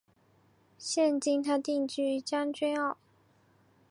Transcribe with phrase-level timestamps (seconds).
[0.79, 2.97] 现今她定居于将军澳。